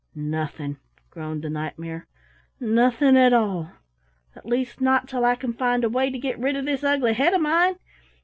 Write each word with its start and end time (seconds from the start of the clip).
"Nothing," 0.15 0.77
groaned 1.11 1.43
the 1.43 1.49
Knight 1.51 1.77
mare, 1.77 2.07
"nothing 2.59 3.15
at 3.15 3.33
all. 3.33 3.69
At 4.35 4.47
least 4.47 4.81
not 4.81 5.07
till 5.07 5.23
I 5.23 5.35
can 5.35 5.53
find 5.53 5.83
a 5.83 5.89
way 5.89 6.09
to 6.09 6.17
get 6.17 6.39
rid 6.39 6.55
of 6.55 6.65
this 6.65 6.83
ugly 6.83 7.13
head 7.13 7.35
of 7.35 7.41
mine. 7.41 7.75